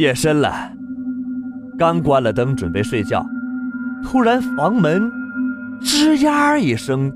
[0.00, 0.72] 夜深了，
[1.78, 3.22] 刚关了灯准备睡觉，
[4.02, 5.12] 突然房门
[5.82, 7.12] 吱呀一声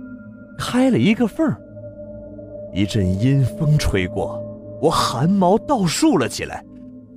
[0.59, 1.51] 开了一个缝
[2.75, 4.39] 一阵阴风吹过，
[4.83, 6.63] 我汗毛倒竖了起来，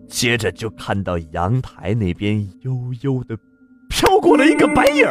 [0.08, 3.38] 接着就看到阳台那边悠悠的
[3.90, 5.06] 飘过了一个白影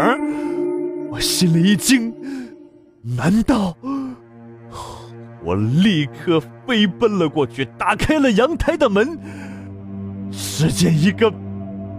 [1.11, 2.15] 我心里一惊，
[3.03, 3.77] 难道？
[5.45, 9.19] 我立刻飞奔了过去，打开了阳台的门，
[10.31, 11.33] 只见一个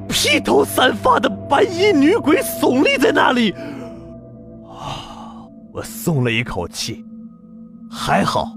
[0.07, 3.51] 披头散发的白衣女鬼耸立在那里。
[4.67, 5.43] 啊！
[5.73, 7.05] 我松了一口气，
[7.91, 8.51] 还好，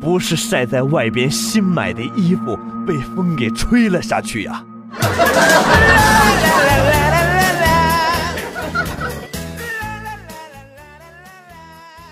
[0.00, 4.64] 不是晒在外边新买的衣服被风给吹了下去呀。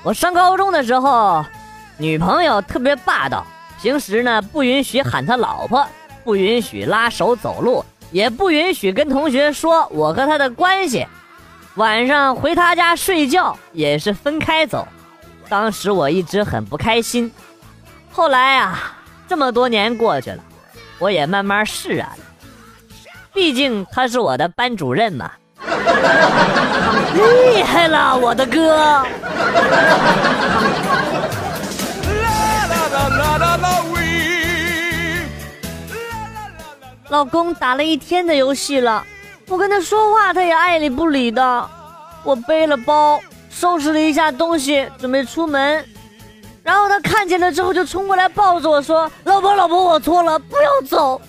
[0.03, 1.45] 我上高中的时候。
[2.01, 3.45] 女朋友特别霸道，
[3.83, 5.85] 平时呢不允许喊她老婆，
[6.29, 11.07] 不允许拉手走路，也不允许跟同学说我和他的关系。
[11.77, 14.87] 晚上回他家睡觉也是分开走。
[15.49, 17.33] 当时我一直很不开心。
[18.13, 20.45] 后来啊，这么多年过去了，
[20.99, 22.19] 我也慢慢释然了。
[23.33, 25.31] 毕竟他是我的班主任嘛。
[25.65, 29.03] 厉害了，我的哥！
[37.09, 39.03] 老公打了一天的游戏了，
[39.49, 41.71] 我跟他说话，他也爱理不理的。
[42.23, 43.19] 我背了包，
[43.51, 45.83] 收拾了一下东西，准备出门，
[46.63, 51.21] 然后他看见了之后就冲过来抱着我说：“老婆，老婆，我错了，不要走，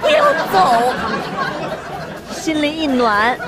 [0.00, 0.92] 不要走。
[2.34, 3.38] ”心里一暖，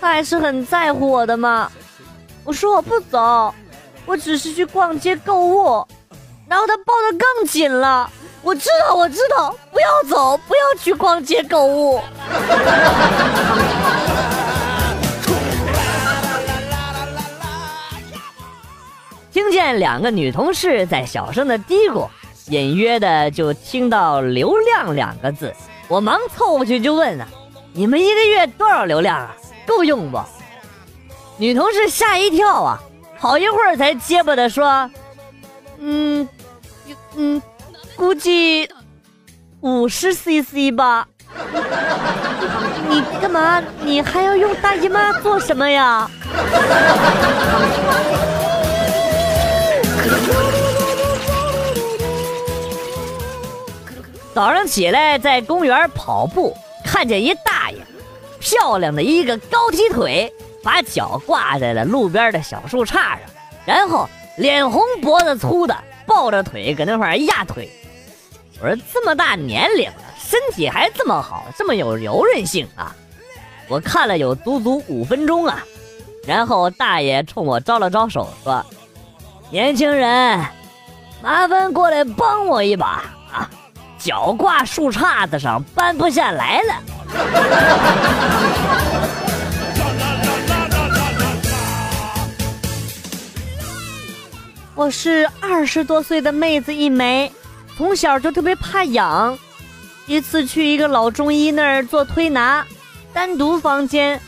[0.00, 1.70] 他还是很在乎我的嘛。
[2.44, 3.52] 我说我不走，
[4.06, 5.84] 我只是去逛街购物。
[6.48, 8.10] 然后他抱得更紧了，
[8.42, 12.00] 我知道，我知道，不要走，不要去逛街购物。
[19.30, 22.08] 听见两个女同事在小声的嘀咕，
[22.46, 25.54] 隐约的就听到“流量”两个字，
[25.86, 27.28] 我忙凑过去就问啊
[27.74, 29.36] ：“你们一个月多少流量啊？
[29.66, 30.18] 够用不？”
[31.36, 32.80] 女同事吓一跳啊，
[33.18, 34.90] 好一会儿才结巴的说
[35.78, 36.26] ：“嗯。”
[37.16, 37.42] 嗯，
[37.96, 38.68] 估计
[39.60, 41.06] 五十 CC 吧。
[42.88, 43.62] 你干嘛？
[43.82, 46.08] 你还要用大姨妈做什么呀？
[54.34, 57.78] 早上起来在公园跑步，看见一大爷，
[58.38, 60.32] 漂亮的一个高踢腿，
[60.62, 63.18] 把脚挂在了路边的小树杈上，
[63.66, 65.76] 然后脸红脖子粗的。
[66.08, 67.70] 抱着腿搁那块压腿，
[68.60, 72.96] 我说这么大年龄了，身体还这么好，这么有柔韧性啊！
[73.68, 75.62] 我看了有足足五分钟啊，
[76.26, 78.64] 然后大爷冲我招了招手，说
[79.52, 80.42] ：“年轻人，
[81.22, 83.50] 麻烦过来帮我一把啊，
[83.98, 86.74] 脚挂树杈子上搬不下来了。”
[94.78, 97.32] 我是二十多岁的妹子一枚，
[97.76, 99.36] 从小就特别怕痒。
[100.06, 102.64] 一次去一个老中医那儿做推拿，
[103.12, 104.20] 单独房间，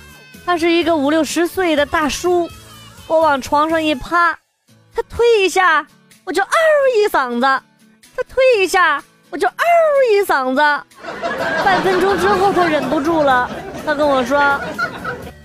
[0.44, 2.50] 他是一个五六十岁的大叔。
[3.06, 4.36] 我往床上一趴，
[4.92, 5.86] 他推一下，
[6.24, 6.50] 我就嗷
[6.96, 7.46] 一嗓子；
[8.16, 9.54] 他推一下，我就嗷
[10.12, 10.60] 一嗓子。
[11.64, 13.48] 半分钟之后，他忍不住了，
[13.86, 14.60] 他跟我说：“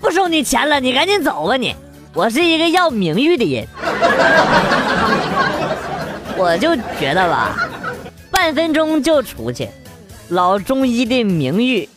[0.02, 1.76] 不收你钱了，你赶紧走吧你。”
[2.16, 3.68] 我是一个要名誉的人，
[6.38, 7.68] 我就觉得吧，
[8.32, 9.68] 半分钟就出去，
[10.30, 11.90] 老中医的名誉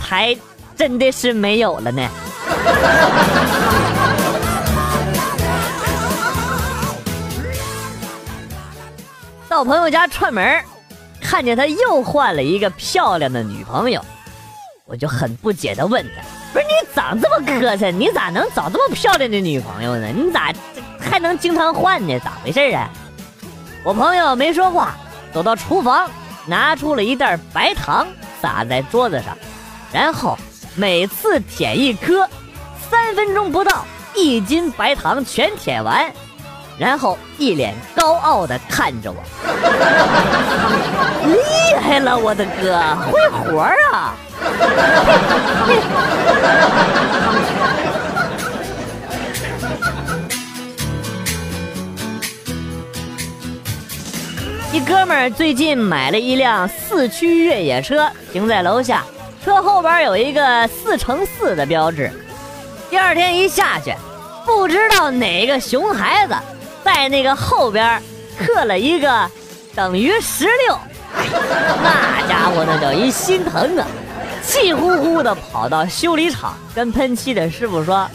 [0.00, 0.34] 才
[0.74, 2.08] 真的是没有了呢。
[9.46, 10.58] 到朋友家串门，
[11.20, 14.02] 看见他又换了一个漂亮的女朋友，
[14.86, 16.22] 我就很不解的问他。
[16.56, 20.06] 不是你长这么磕碜，你咋能找这么漂亮的女朋友呢？
[20.06, 20.50] 你咋
[20.98, 22.18] 还能经常换呢？
[22.20, 22.88] 咋回事啊？
[23.84, 24.94] 我朋友没说话，
[25.34, 26.08] 走到厨房，
[26.46, 28.06] 拿出了一袋白糖，
[28.40, 29.36] 撒在桌子上，
[29.92, 30.38] 然后
[30.74, 32.26] 每次舔一颗，
[32.90, 36.10] 三分钟不到，一斤白糖全舔完，
[36.78, 39.22] 然后一脸高傲的看着我，
[41.28, 41.38] 厉
[41.82, 42.80] 害了，我的哥，
[43.12, 43.60] 会活
[43.92, 44.14] 啊！
[55.30, 59.04] 最近买了一辆四驱越野车，停在楼下，
[59.44, 62.10] 车后边有一个四乘四的标志。
[62.88, 63.94] 第二天一下去，
[64.44, 66.34] 不知道哪个熊孩子
[66.84, 68.00] 在那个后边
[68.38, 69.30] 刻了一个
[69.74, 70.78] 等于十六，
[71.82, 73.86] 那家伙那叫一心疼啊！
[74.42, 78.08] 气呼呼的跑到修理厂，跟喷漆的师傅说：“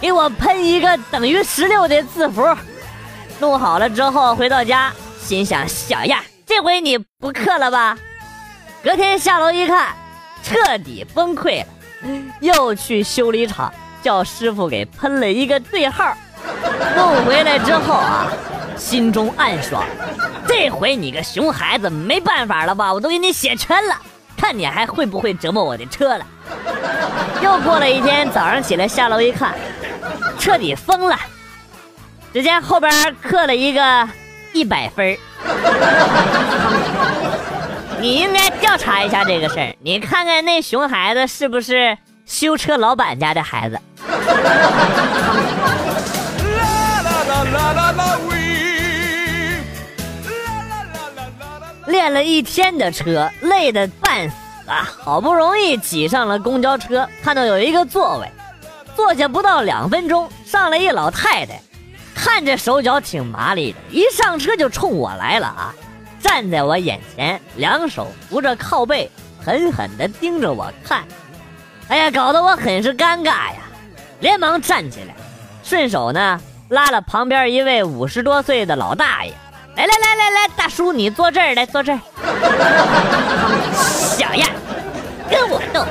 [0.00, 2.44] 给我喷一个等于十六的字符。”
[3.38, 7.96] 弄好了之后回到家，心想：小样，这回你不刻了吧？
[8.82, 9.94] 隔天下楼一看，
[10.42, 11.66] 彻底崩溃了，
[12.40, 13.70] 又去修理厂
[14.02, 16.16] 叫师傅给喷了一个对号。
[16.96, 18.32] 弄回来之后啊，
[18.78, 19.84] 心中暗爽，
[20.46, 22.94] 这回你个熊孩子没办法了吧？
[22.94, 23.94] 我都给你写全了。
[24.34, 26.26] 看你还会不会折磨我的车了？
[27.42, 29.54] 又过了一天，早上起来下楼一看，
[30.38, 31.18] 彻底疯了。
[32.32, 32.90] 只见后边
[33.20, 34.08] 刻了一个
[34.52, 35.16] 一百分
[38.00, 43.78] 你应该调查一下这个事儿，你看看那熊孩子是不是修车老板家的孩子？
[51.86, 54.36] 练了一天的车，累得半死
[54.66, 54.86] 啊！
[55.02, 58.30] 好不容易挤上了公交车，看到有一个座位，
[58.94, 61.58] 坐下不到两分钟，上来一老太太，
[62.18, 65.72] 看着手脚挺麻利的，一上车就冲我来了啊！
[66.20, 69.08] 站在我眼前，两手扶着靠背，
[69.40, 71.04] 狠狠地盯着我看。
[71.86, 73.60] 哎呀，搞得我很是尴尬呀！
[74.18, 75.14] 连忙站起来，
[75.62, 79.32] 顺手呢拉了旁边一位五十多岁的老大爷。
[79.76, 82.00] 来来来来来，大叔，你坐这儿来，坐这儿。
[84.18, 84.50] 小样，
[85.30, 85.86] 跟我斗。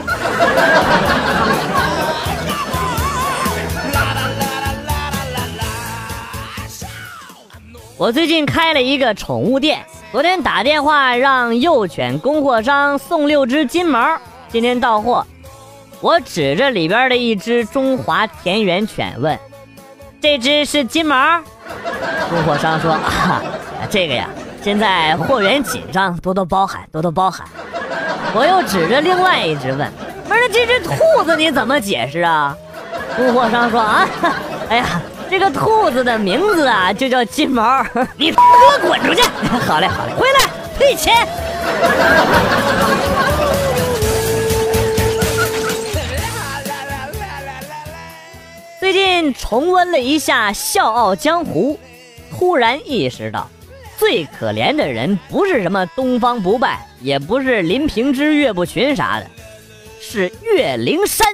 [7.98, 14.16] 我最近开了一个宠物店，昨天打电话让幼犬供货商送六只金毛，
[14.50, 15.26] 今天到货。
[16.00, 19.38] 我指着里边的一只中华田园犬问
[20.22, 21.42] ：“这只是金毛？”
[22.30, 23.42] 供货商说：“啊。”
[23.90, 24.30] 这个呀，
[24.62, 27.48] 现在货源紧张，多多包涵，多多包涵。
[28.36, 29.92] 我又指着另外一只问
[30.30, 30.94] ：“不是这只兔
[31.26, 32.56] 子你怎么解释啊？”
[33.18, 34.08] 供货商说：“啊，
[34.70, 34.86] 哎呀，
[35.30, 37.86] 这个兔子的名字啊就叫金毛。”
[38.18, 39.22] 你给我滚出去！
[39.66, 40.40] 好嘞，好嘞，回来
[40.78, 41.28] 退钱。
[48.80, 51.78] 最近重温了一下《笑傲江湖》，
[52.38, 53.50] 突然意识到。
[53.98, 59.26] 最可怜的人不是什么东方不败，也不是林平之、岳不群啥的，
[60.00, 61.28] 是岳灵珊，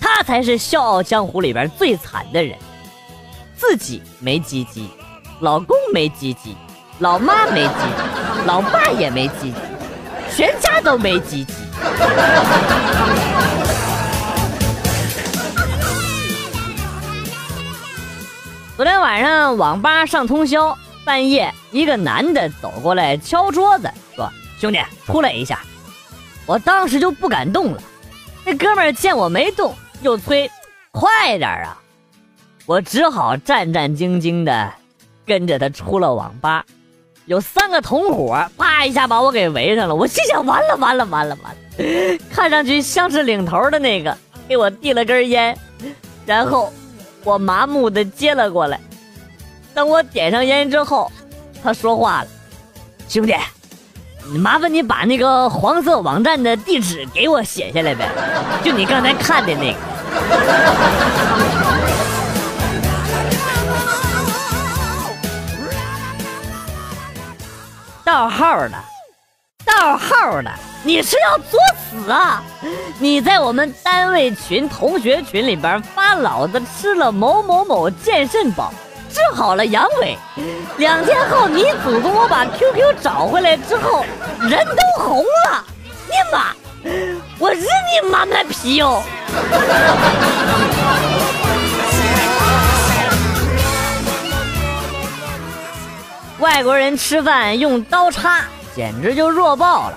[0.00, 2.56] 他才是笑傲江湖里边最惨的人。
[3.66, 4.90] 自己没鸡鸡，
[5.40, 6.54] 老公没鸡鸡，
[6.98, 9.56] 老妈没鸡鸡，老爸也没鸡鸡，
[10.36, 11.54] 全家都没鸡鸡。
[18.76, 20.76] 昨天晚上网吧上通宵。
[21.06, 25.58] 半夜，一个男的走过来敲桌子，说：“兄弟，出来一下。”
[26.46, 27.82] 我当时就不敢动了。
[28.44, 30.48] 那哥们见我没动，又催
[30.92, 31.76] ：“快点啊！”
[32.66, 34.72] 我只好战战兢兢的
[35.26, 36.64] 跟着他出了网吧。
[37.26, 39.94] 有三个同伙，啪一下把我给围上了。
[39.94, 42.18] 我心想：完了完了完了完了！
[42.30, 44.16] 看上去像是领头的那个，
[44.48, 45.56] 给我递了根烟，
[46.26, 46.72] 然后
[47.22, 48.80] 我麻木的接了过来。
[49.74, 51.10] 等我点上烟之后，
[51.62, 52.28] 他说话了
[53.08, 53.34] ：“兄弟，
[54.38, 58.08] 麻烦你把那个黄色网站的地址给我写下来呗，
[58.62, 59.78] 就你刚才看的那个。”
[68.04, 68.74] 盗号的，
[69.64, 70.50] 盗号的，
[70.82, 71.58] 你是要作
[71.90, 72.42] 死啊？
[72.98, 78.70] 你在我们单位群、同学群里边发老子吃了某某某健肾宝。
[79.08, 80.16] 治好了阳痿，
[80.76, 84.04] 两天后你祖宗我把 QQ 找回来之后，
[84.40, 85.64] 人都红了，
[86.06, 86.52] 你妈，
[87.38, 89.02] 我日你妈卖皮哟！
[96.44, 98.44] 外国人吃饭用刀叉，
[98.76, 99.96] 简直就弱爆了。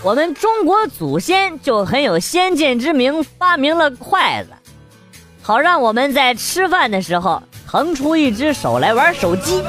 [0.00, 4.50] 我们中国祖先就很有先见之明，发明了筷子，
[5.42, 7.42] 好让我们在吃饭的时候。
[7.68, 9.62] 腾出一只手来玩手机。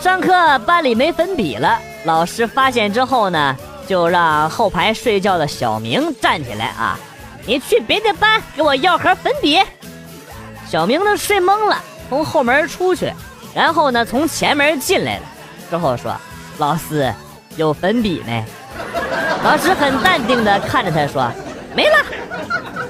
[0.00, 3.56] 上课班里没粉笔了，老师发现之后呢，
[3.88, 6.96] 就让后排睡觉的小明站起来啊，
[7.50, 9.60] 你去别的班给我要盒粉笔。
[10.68, 13.12] 小明呢睡懵了，从后门出去，
[13.52, 15.22] 然后呢从前门进来了，
[15.68, 16.16] 之后说
[16.58, 17.12] ：“老师，
[17.56, 18.44] 有粉笔没？”
[19.42, 21.28] 老师很淡定的看着他说
[21.74, 21.96] ：“没了。”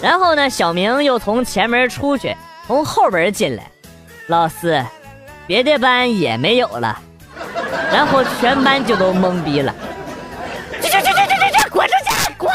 [0.02, 2.36] 然后呢，小明又从前门出去，
[2.66, 3.62] 从后门进来，
[4.26, 4.84] 老师，
[5.46, 7.00] 别的班也没有了，
[7.90, 9.74] 然后全班就都懵逼了。
[10.82, 12.52] 去去去去去去去，滚出去，滚！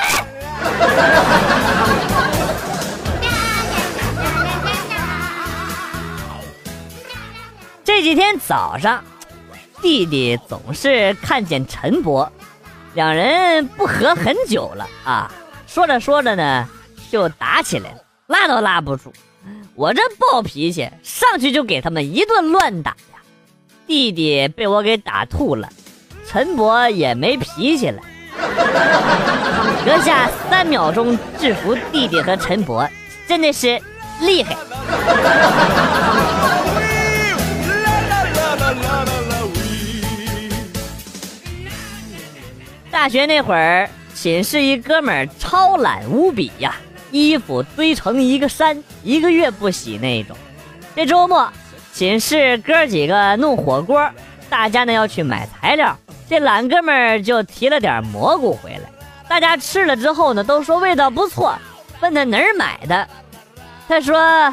[7.95, 9.01] 这几天早上，
[9.81, 12.29] 弟弟总是看见陈伯，
[12.93, 15.31] 两人不和很久了啊。
[15.65, 16.67] 说着说着呢，
[17.09, 19.13] 就打起来了，拉都拉不住。
[19.75, 23.21] 我这暴脾气，上去就给他们一顿乱打呀。
[23.87, 25.69] 弟弟被我给打吐了，
[26.27, 28.01] 陈伯也没脾气了。
[29.85, 32.85] 阁下三秒钟制服弟弟和陈伯，
[33.25, 33.81] 真的是
[34.19, 34.53] 厉害。
[43.05, 46.75] 大学那会儿，寝室一哥们儿超懒无比呀，
[47.11, 50.35] 衣服堆成一个山，一个月不洗那种。
[50.95, 51.47] 这周末，
[51.93, 54.09] 寝室哥几个弄火锅，
[54.49, 55.95] 大家呢要去买材料，
[56.27, 58.89] 这懒哥们儿就提了点蘑菇回来。
[59.29, 61.55] 大家吃了之后呢，都说味道不错，
[62.01, 63.07] 问他哪儿买的，
[63.87, 64.51] 他说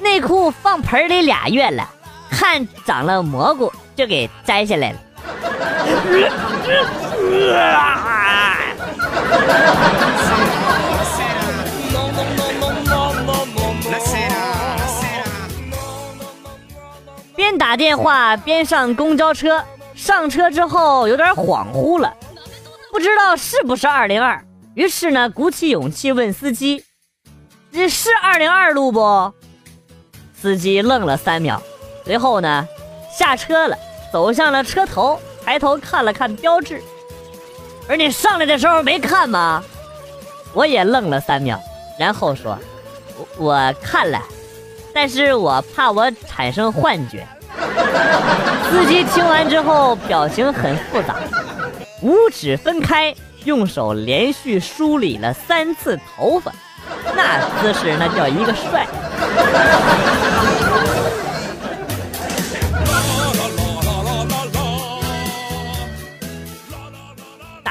[0.00, 1.88] 内裤放盆里俩月了，
[2.30, 4.98] 看长了蘑菇就给摘下来了。
[17.36, 22.12] 边打电话边上公交车，上车之后有点恍惚了，
[22.92, 26.84] 不知道是不是二零二，于是呢鼓起勇气问司机
[27.72, 29.32] ：“这是二零二路不？”
[30.34, 31.62] 司机愣了三秒，
[32.04, 32.68] 随后呢
[33.10, 33.76] 下车了，
[34.12, 36.82] 走向了车头，抬头看了看标志。
[37.90, 39.60] 而你上来的时候没看吗？
[40.54, 41.60] 我也愣了三秒，
[41.98, 42.56] 然后说
[43.36, 44.22] ：“我我看了。”
[44.94, 47.26] 但是我怕我产生幻觉。
[48.70, 51.16] 司机听完之后表情很复杂，
[52.00, 56.52] 五指分开，用手连续梳理了三次头发，
[57.16, 58.86] 那姿势那叫一个帅。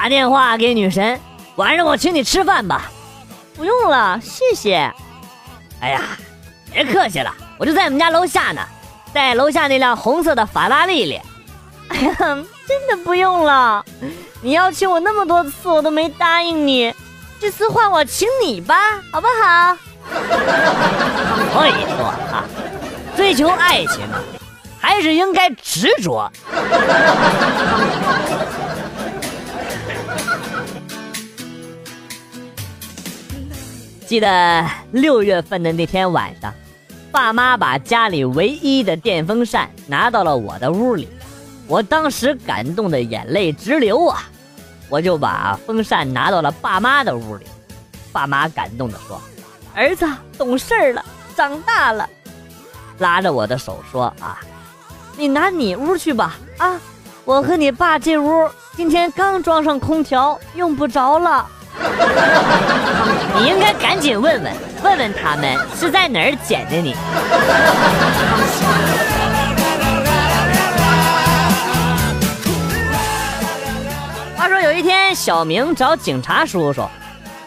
[0.02, 1.20] 打电话给女神，
[1.58, 2.90] 晚上我请你吃饭吧。
[3.58, 4.90] 不用了，谢谢。
[5.82, 6.02] 哎呀。
[6.72, 8.62] 别客气了，我就在我们家楼下呢，
[9.14, 11.20] 在楼下那辆红色的法拉利里。
[11.90, 13.84] 哎呀，真的不用了，
[14.42, 16.96] 你邀请我那么多次，我都没答应你，
[17.42, 19.78] 这次换我请你吧，好不好？
[21.52, 22.46] 所以说啊，
[23.18, 24.24] 追求爱情啊，
[24.80, 26.32] 还是应该执着。
[34.10, 36.52] 记得六月份的那天晚上，
[37.12, 41.08] 爸妈把家里唯一的电风扇拿到了我的屋里，
[41.68, 44.28] 我当时感动的眼泪直流啊！
[44.90, 47.46] 我就把风扇拿到了爸妈的屋里，
[48.12, 49.22] 爸妈感动的说
[49.76, 50.08] ：“儿子
[50.40, 52.10] 懂事了，长大了。”
[52.98, 54.40] 拉着我的手说：“啊，
[55.18, 56.82] 你拿你屋去吧，啊，
[57.26, 61.48] 我和你爸这屋今天刚装上空调，用不着了。”
[63.40, 64.54] 你应该赶紧问问，
[64.84, 66.94] 问问他们是在哪儿捡的你。
[74.36, 76.86] 话说有一天，小明找警察叔叔，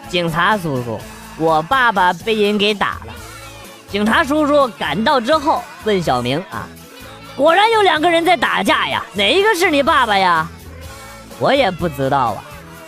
[0.09, 0.99] 警察叔叔，
[1.37, 3.13] 我爸爸被人给打了。
[3.87, 6.65] 警察叔叔赶到之后，问小明啊，
[7.35, 10.47] 果然有两个人在打架呀，哪一个是你爸爸呀？
[11.37, 12.43] 我也不知道啊。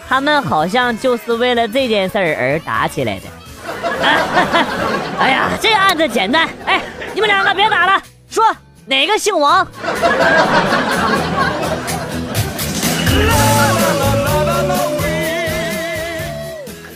[0.08, 3.24] 他们好像就是为了这件事儿而打起来的。
[5.20, 6.48] 哎呀，这案子简单。
[6.66, 6.82] 哎，
[7.14, 8.46] 你们两个别打了，说
[8.86, 9.68] 哪个姓王？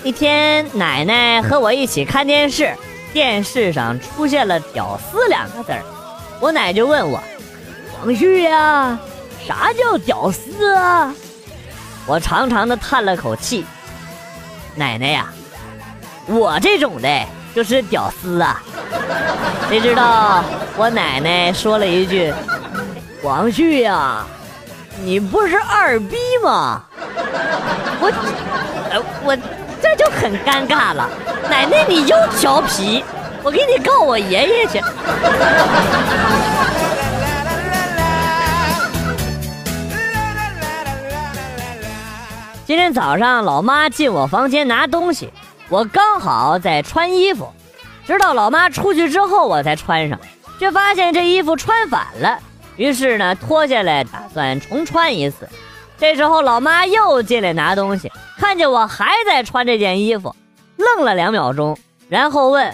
[0.03, 2.73] 一天，奶奶和我一起看电视，
[3.13, 5.83] 电视上出现了“屌丝”两个字儿，
[6.39, 7.21] 我奶就问我
[8.03, 8.97] ：“王旭呀，
[9.47, 11.13] 啥叫屌丝啊？”
[12.09, 13.63] 我长长的叹了口气，
[14.73, 15.31] 奶奶呀，
[16.25, 17.07] 我这种的
[17.53, 18.63] 就是屌丝啊！
[19.69, 20.43] 谁知道
[20.75, 22.33] 我奶奶说了一句
[23.21, 24.25] ：“王旭呀，
[25.03, 26.81] 你不是二逼吗？”
[28.01, 28.11] 我，
[29.23, 29.37] 我
[29.79, 31.07] 这就很尴尬了。
[31.47, 33.05] 奶奶你又调皮，
[33.43, 34.81] 我给你告我爷爷去。
[42.69, 45.33] 今天早上，老妈进我房间拿东西，
[45.69, 47.51] 我刚好在穿衣服，
[48.05, 50.19] 直到老妈出去之后，我才穿上，
[50.59, 52.37] 却发现这衣服穿反了。
[52.75, 55.49] 于是呢，脱下来打算重穿一次。
[55.97, 60.35] 这时候，老妈又进来拿东西，看见我还在穿这件衣服，
[60.77, 61.75] 愣了两秒钟，
[62.07, 62.71] 然后问：“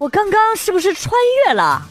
[0.00, 1.12] 我刚刚是不是穿
[1.46, 1.82] 越了？”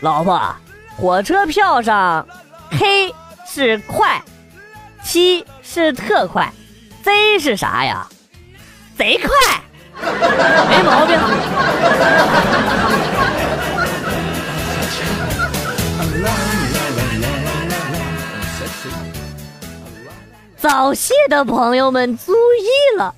[0.00, 0.40] 老婆，
[0.96, 2.24] 火车票上
[2.70, 3.12] ，K
[3.44, 4.22] 是快，
[5.02, 6.52] 七是特快
[7.02, 8.06] ，Z 是啥呀？
[8.96, 9.28] 贼快，
[10.70, 11.18] 没毛病。
[20.58, 23.14] 早泄的朋友们注意了，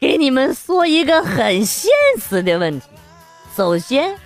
[0.00, 2.88] 给你们说一个很现实的问题：
[3.56, 4.16] 首先，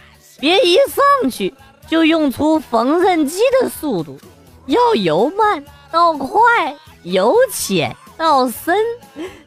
[0.40, 1.52] 别一上去。
[1.88, 4.18] 就用出缝纫机的速度，
[4.66, 8.76] 要由慢到快，由浅到深，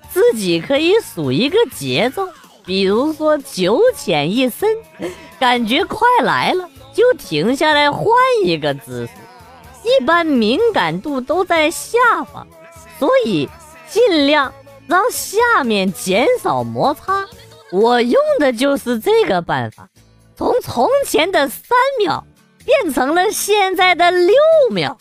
[0.09, 2.27] 自己可以数一个节奏。
[2.65, 4.69] 比如说九浅一深，
[5.39, 8.05] 感觉快来了，就停下来换
[8.43, 9.11] 一个姿势。
[9.83, 11.97] 一般敏感度都在下
[12.31, 12.47] 方，
[12.99, 13.49] 所以
[13.89, 14.53] 尽量
[14.87, 17.25] 让下面减少摩擦。
[17.71, 19.89] 我用的就是这个办法，
[20.35, 22.23] 从从前的三秒。
[22.65, 24.35] 变成了现在的六
[24.71, 24.95] 秒，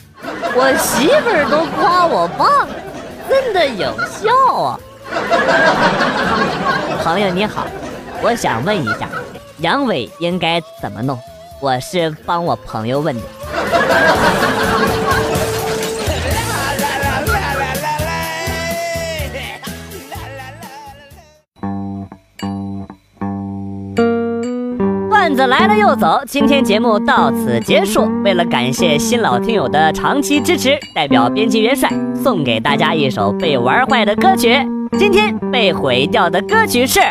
[0.55, 2.69] 我媳妇儿都夸我棒，
[3.29, 4.81] 真的有效啊！
[7.03, 7.67] 朋友你好，
[8.23, 9.09] 我想问一下，
[9.59, 11.19] 阳痿应该怎么弄？
[11.61, 13.23] 我是帮我朋友问的。
[25.41, 28.07] 子来了又走，今天节目到此结束。
[28.23, 34.55] 为了感谢新老听友的长期支持，代表编辑元帅送给大家一首被玩坏的歌曲。
[34.99, 37.01] 今天被毁掉的歌曲是《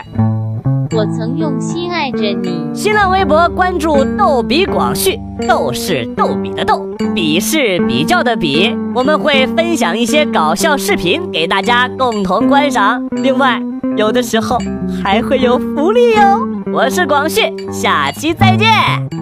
[0.91, 2.49] 我曾用心爱着你》。
[2.75, 8.77] 新浪微博关注逗比广旭，逗是逗比的逗，比是比较的比。
[8.93, 13.03] 我们会分享一些搞笑视频给大家共同观赏。
[13.09, 13.59] 另外，
[13.99, 14.57] 有的时候
[15.03, 16.47] 还会有福利哟。
[16.71, 19.18] 我是广旭，下期再见。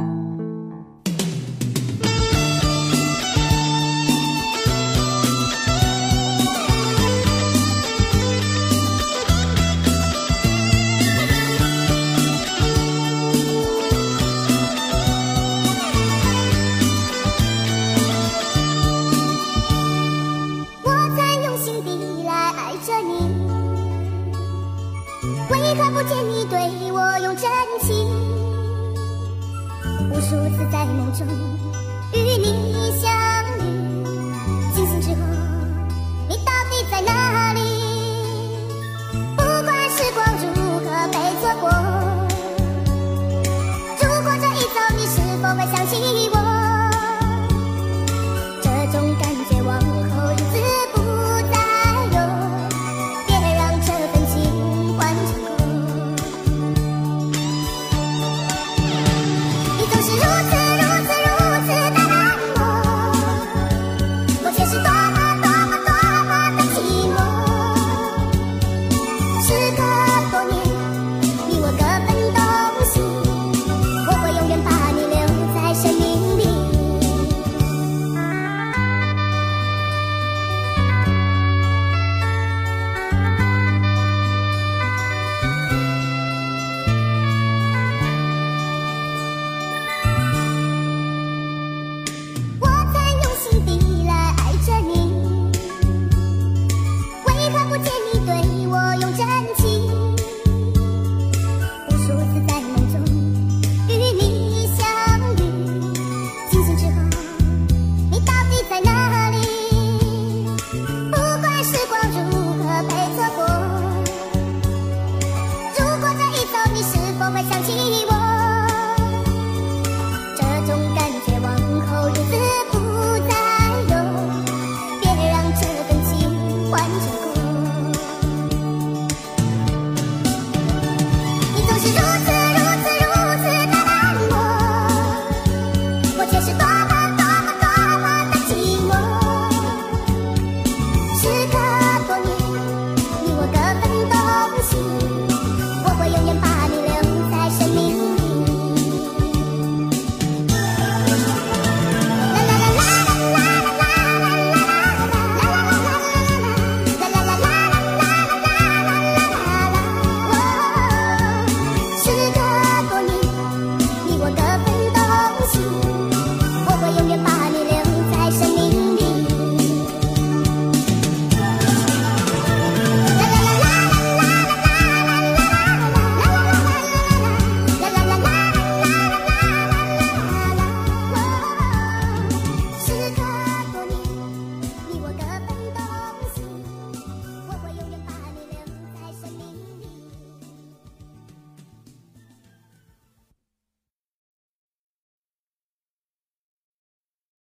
[117.43, 117.71] 想起
[118.09, 118.26] 我